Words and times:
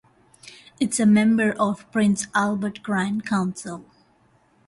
It 0.79 0.89
is 0.93 0.99
a 0.99 1.05
member 1.05 1.51
of 1.59 1.77
the 1.77 1.83
Prince 1.91 2.25
Albert 2.33 2.81
Grand 2.81 3.23
Council. 3.23 3.85